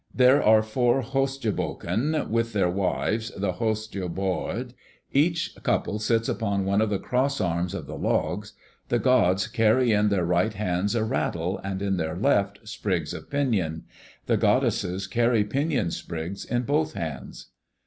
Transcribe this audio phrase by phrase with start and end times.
[0.15, 4.71] There are four Hostjobokon, with their wives, the Hostjoboard.
[5.13, 8.53] Each couple sits upon one of the cross arms of the logs.
[8.89, 13.29] The gods carry in their right hands a rattle, and in their left sprigs of
[13.29, 13.83] pinon;
[14.25, 17.49] the goddesses carry pinon sprigs in both hands.